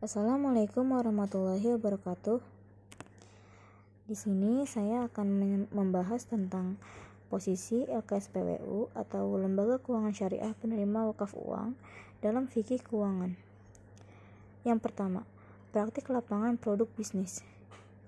[0.00, 2.40] Assalamualaikum warahmatullahi wabarakatuh.
[4.08, 5.28] Di sini saya akan
[5.76, 6.80] membahas tentang
[7.28, 11.76] posisi LKSPWU atau Lembaga Keuangan Syariah Penerima Wakaf Uang
[12.24, 13.36] dalam fikih keuangan.
[14.64, 15.28] Yang pertama,
[15.68, 17.44] praktik lapangan produk bisnis.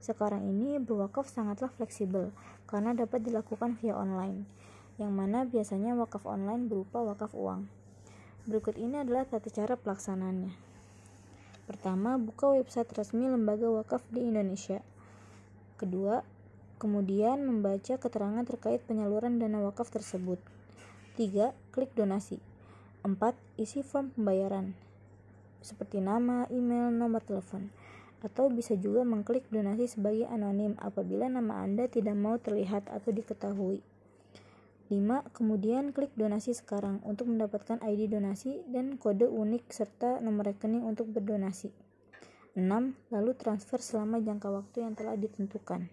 [0.00, 2.32] Sekarang ini berwakaf sangatlah fleksibel
[2.64, 4.48] karena dapat dilakukan via online,
[4.96, 7.68] yang mana biasanya wakaf online berupa wakaf uang.
[8.48, 10.73] Berikut ini adalah tata cara pelaksanaannya.
[11.64, 14.84] Pertama, buka website resmi lembaga wakaf di Indonesia.
[15.80, 16.20] Kedua,
[16.76, 20.38] kemudian membaca keterangan terkait penyaluran dana wakaf tersebut.
[21.16, 22.40] Tiga, klik donasi.
[23.00, 24.84] Empat, isi form pembayaran
[25.64, 27.72] seperti nama, email, nomor telepon.
[28.20, 33.80] Atau bisa juga mengklik donasi sebagai anonim apabila nama Anda tidak mau terlihat atau diketahui.
[34.92, 35.32] 5.
[35.32, 41.08] Kemudian klik donasi sekarang untuk mendapatkan ID donasi dan kode unik serta nomor rekening untuk
[41.08, 41.72] berdonasi.
[42.56, 42.64] 6.
[43.10, 45.88] Lalu transfer selama jangka waktu yang telah ditentukan.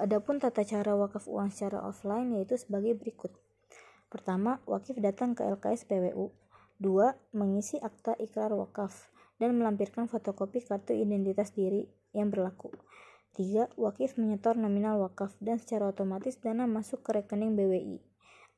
[0.00, 3.28] Adapun tata cara wakaf uang secara offline yaitu sebagai berikut.
[4.08, 6.32] Pertama, wakif datang ke LKS PWU.
[6.80, 7.36] 2.
[7.36, 12.70] Mengisi akta ikrar wakaf dan melampirkan fotokopi kartu identitas diri yang berlaku.
[13.40, 13.72] 3.
[13.80, 18.04] Wakif menyetor nominal wakaf dan secara otomatis dana masuk ke rekening BWI.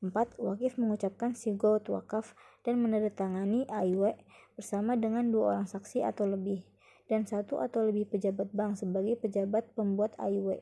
[0.03, 0.11] 4.
[0.43, 2.35] Wakif mengucapkan sigot wakaf
[2.67, 4.19] dan menandatangani AIW
[4.59, 6.67] bersama dengan dua orang saksi atau lebih
[7.07, 10.59] dan satu atau lebih pejabat bank sebagai pejabat pembuat AIW.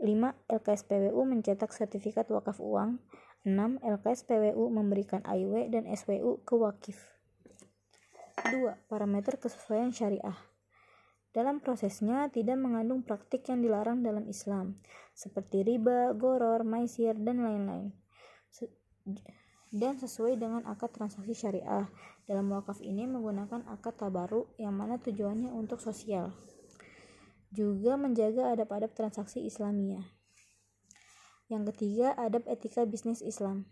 [0.00, 0.08] 5.
[0.48, 2.96] LKSPWU mencetak sertifikat wakaf uang.
[3.44, 3.82] 6.
[3.82, 7.12] LKSPWU memberikan AIW dan SWU ke wakif.
[8.50, 8.90] 2.
[8.90, 10.34] Parameter kesesuaian syariah.
[11.32, 14.82] Dalam prosesnya tidak mengandung praktik yang dilarang dalam Islam,
[15.16, 17.94] seperti riba, goror, maisir, dan lain-lain.
[19.72, 21.88] Dan sesuai dengan akad transaksi syariah,
[22.28, 26.36] dalam wakaf ini menggunakan akad tabaru yang mana tujuannya untuk sosial.
[27.48, 30.04] Juga menjaga adab-adab transaksi Islamiyah.
[31.48, 33.64] Yang ketiga, adab etika bisnis Islam.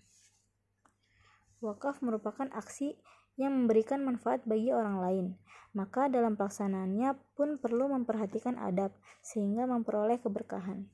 [1.61, 2.97] Wakaf merupakan aksi
[3.41, 5.27] yang memberikan manfaat bagi orang lain.
[5.73, 8.93] Maka dalam pelaksanaannya pun perlu memperhatikan adab
[9.25, 10.85] sehingga memperoleh keberkahan.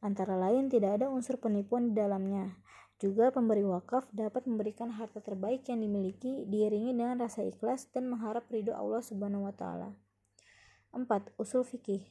[0.00, 2.56] Antara lain tidak ada unsur penipuan di dalamnya.
[2.96, 8.46] Juga pemberi wakaf dapat memberikan harta terbaik yang dimiliki diiringi dengan rasa ikhlas dan mengharap
[8.48, 9.92] ridho Allah Subhanahu wa taala.
[10.94, 11.06] 4.
[11.36, 12.08] Usul fikih.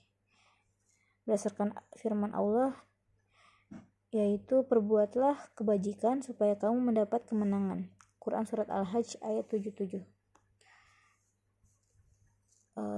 [1.25, 2.75] Berdasarkan firman Allah
[4.11, 7.87] yaitu perbuatlah kebajikan supaya kamu mendapat kemenangan.
[8.21, 10.03] Quran Surat Al-Hajj ayat 77 e,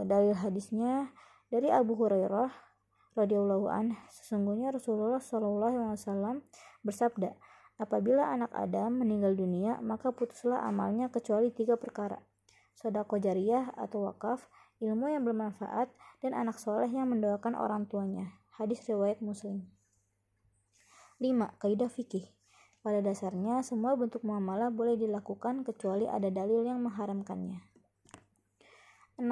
[0.03, 1.16] dalil hadisnya
[1.47, 2.51] dari Abu Hurairah
[3.16, 6.35] radhiyallahu an sesungguhnya Rasulullah Shallallahu alaihi wasallam
[6.84, 7.31] bersabda
[7.79, 12.19] apabila anak Adam meninggal dunia maka putuslah amalnya kecuali tiga perkara
[12.75, 14.51] sodako jariyah atau wakaf
[14.84, 15.88] ilmu yang bermanfaat
[16.19, 18.35] dan anak soleh yang mendoakan orang tuanya.
[18.59, 19.72] Hadis riwayat muslim.
[21.23, 21.31] 5.
[21.63, 22.28] Kaidah fikih
[22.83, 27.63] pada dasarnya, semua bentuk muamalah boleh dilakukan kecuali ada dalil yang mengharamkannya.
[29.16, 29.23] 6.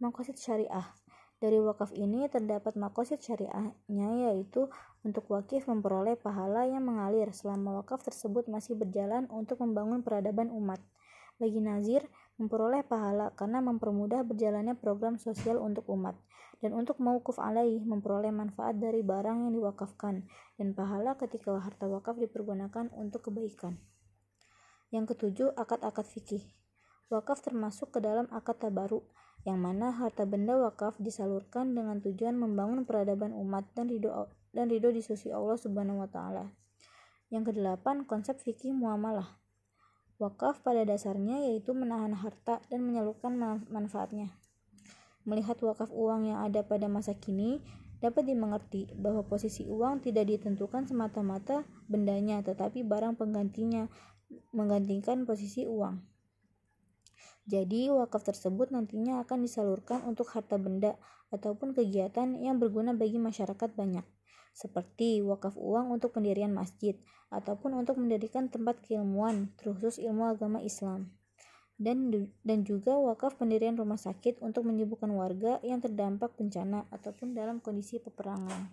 [0.00, 0.88] Makosid syariah
[1.36, 4.72] Dari wakaf ini terdapat makosid syariahnya yaitu
[5.04, 10.80] untuk wakif memperoleh pahala yang mengalir selama wakaf tersebut masih berjalan untuk membangun peradaban umat.
[11.36, 12.08] Bagi nazir,
[12.40, 16.16] memperoleh pahala karena mempermudah berjalannya program sosial untuk umat
[16.60, 20.28] dan untuk mauquf alaih memperoleh manfaat dari barang yang diwakafkan
[20.60, 23.80] dan pahala ketika harta wakaf dipergunakan untuk kebaikan.
[24.92, 26.44] Yang ketujuh, akad-akad fikih.
[27.08, 29.02] Wakaf termasuk ke dalam akad tabaru,
[29.48, 34.92] yang mana harta benda wakaf disalurkan dengan tujuan membangun peradaban umat dan ridho dan ridho
[34.92, 36.52] di sisi Allah Subhanahu wa taala.
[37.32, 39.38] Yang kedelapan, konsep fikih muamalah.
[40.20, 43.32] Wakaf pada dasarnya yaitu menahan harta dan menyalurkan
[43.72, 44.36] manfaatnya.
[45.30, 47.62] Melihat wakaf uang yang ada pada masa kini,
[48.02, 53.86] dapat dimengerti bahwa posisi uang tidak ditentukan semata-mata bendanya, tetapi barang penggantinya
[54.50, 56.02] menggantikan posisi uang.
[57.46, 60.98] Jadi, wakaf tersebut nantinya akan disalurkan untuk harta benda
[61.30, 64.02] ataupun kegiatan yang berguna bagi masyarakat banyak
[64.50, 66.98] seperti wakaf uang untuk pendirian masjid
[67.30, 71.14] ataupun untuk mendirikan tempat keilmuan terkhusus ilmu agama Islam
[71.80, 72.12] dan
[72.44, 77.96] dan juga wakaf pendirian rumah sakit untuk menyembuhkan warga yang terdampak bencana ataupun dalam kondisi
[77.96, 78.68] peperangan.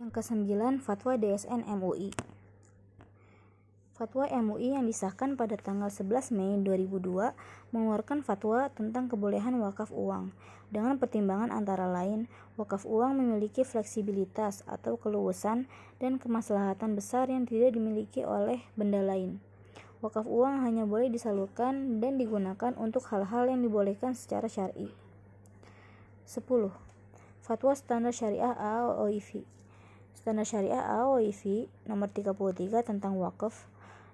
[0.00, 2.14] Yang kesembilan, Fatwa DSN MUI.
[3.98, 7.34] Fatwa MUI yang disahkan pada tanggal 11 Mei 2002
[7.74, 10.30] mengeluarkan fatwa tentang kebolehan wakaf uang.
[10.70, 15.66] Dengan pertimbangan antara lain, wakaf uang memiliki fleksibilitas atau keluasan
[15.98, 19.42] dan kemaslahatan besar yang tidak dimiliki oleh benda lain.
[19.98, 24.94] Wakaf uang hanya boleh disalurkan dan digunakan untuk hal-hal yang dibolehkan secara syar'i.
[26.28, 26.44] 10.
[27.42, 29.42] Fatwa Standar Syariah AOIV
[30.14, 32.34] Standar Syariah AOIV nomor 33
[32.86, 33.66] tentang wakaf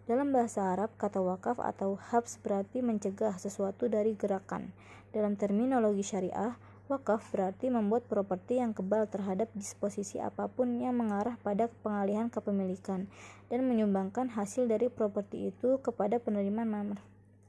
[0.04, 4.68] dalam bahasa Arab, kata wakaf atau habs berarti mencegah sesuatu dari gerakan.
[5.16, 11.40] Dalam terminologi syariah, wakaf berarti membuat properti yang kebal terhadap disposisi apa pun yang mengarah
[11.40, 13.08] pada pengalihan kepemilikan
[13.48, 17.00] dan menyumbangkan hasil dari properti itu kepada penerima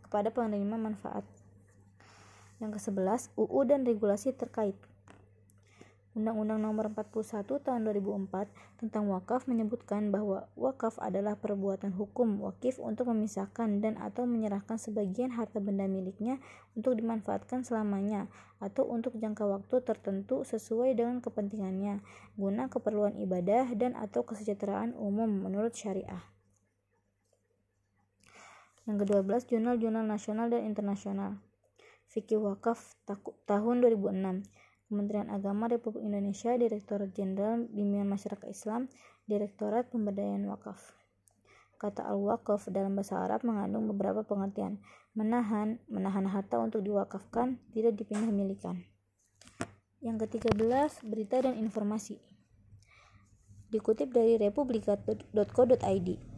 [0.08, 1.28] kepada penerima manfaat.
[2.64, 4.80] Yang ke-11, UU dan regulasi terkait.
[6.15, 13.12] Undang-Undang Nomor 41 Tahun 2004 tentang wakaf menyebutkan bahwa wakaf adalah perbuatan hukum wakif untuk
[13.12, 16.39] memisahkan dan atau menyerahkan sebagian harta benda miliknya
[16.71, 18.31] untuk dimanfaatkan selamanya
[18.63, 22.00] atau untuk jangka waktu tertentu sesuai dengan kepentingannya
[22.39, 26.23] guna keperluan ibadah dan atau kesejahteraan umum menurut syariah.
[28.88, 31.44] Yang ke-12 jurnal-jurnal nasional dan internasional.
[32.07, 32.95] Fikih Wakaf
[33.50, 34.47] tahun 2006
[34.86, 38.86] Kementerian Agama Republik Indonesia, Direktorat Jenderal Bimbingan Masyarakat Islam,
[39.26, 40.78] Direktorat Pemberdayaan Wakaf.
[41.82, 44.78] Kata al-wakaf dalam bahasa Arab mengandung beberapa pengertian.
[45.18, 48.86] Menahan, menahan harta untuk diwakafkan, tidak dipindah milikan.
[50.06, 52.22] Yang ke-13, berita dan informasi.
[53.74, 56.36] Dikutip dari republika.co.id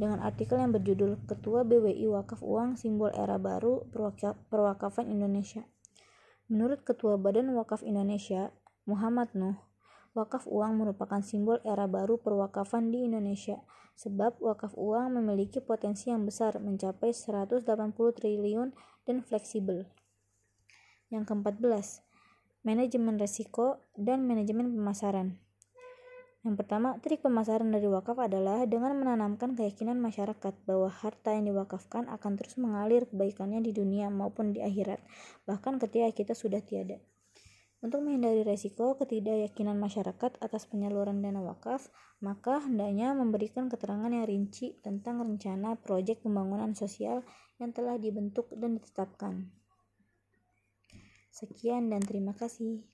[0.00, 3.84] dengan artikel yang berjudul Ketua BWI Wakaf Uang Simbol Era Baru
[4.48, 5.60] Perwakafan Indonesia.
[6.50, 8.50] Menurut Ketua Badan Wakaf Indonesia,
[8.82, 9.54] Muhammad Nuh,
[10.18, 13.62] wakaf uang merupakan simbol era baru perwakafan di Indonesia
[13.94, 17.62] sebab wakaf uang memiliki potensi yang besar mencapai 180
[17.94, 18.74] triliun
[19.06, 19.86] dan fleksibel.
[21.06, 21.62] Yang keempat
[22.66, 25.38] manajemen resiko dan manajemen pemasaran.
[26.40, 32.08] Yang pertama, trik pemasaran dari wakaf adalah dengan menanamkan keyakinan masyarakat bahwa harta yang diwakafkan
[32.08, 35.04] akan terus mengalir kebaikannya di dunia maupun di akhirat,
[35.44, 36.96] bahkan ketika kita sudah tiada.
[37.80, 41.88] Untuk menghindari resiko ketidakyakinan masyarakat atas penyaluran dana wakaf,
[42.20, 47.24] maka hendaknya memberikan keterangan yang rinci tentang rencana proyek pembangunan sosial
[47.56, 49.48] yang telah dibentuk dan ditetapkan.
[51.32, 52.84] Sekian dan terima kasih.